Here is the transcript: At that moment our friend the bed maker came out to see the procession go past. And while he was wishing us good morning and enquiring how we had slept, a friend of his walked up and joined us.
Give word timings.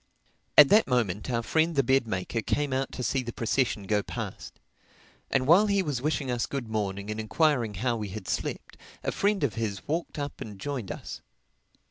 At 0.57 0.69
that 0.69 0.87
moment 0.87 1.29
our 1.29 1.43
friend 1.43 1.75
the 1.75 1.83
bed 1.83 2.07
maker 2.07 2.41
came 2.41 2.73
out 2.73 2.91
to 2.93 3.03
see 3.03 3.21
the 3.21 3.31
procession 3.31 3.83
go 3.83 4.01
past. 4.01 4.59
And 5.29 5.45
while 5.45 5.67
he 5.67 5.83
was 5.83 6.01
wishing 6.01 6.31
us 6.31 6.47
good 6.47 6.67
morning 6.67 7.11
and 7.11 7.19
enquiring 7.19 7.75
how 7.75 7.97
we 7.97 8.09
had 8.09 8.27
slept, 8.27 8.77
a 9.03 9.11
friend 9.11 9.43
of 9.43 9.53
his 9.53 9.87
walked 9.87 10.17
up 10.17 10.41
and 10.41 10.57
joined 10.59 10.91
us. 10.91 11.21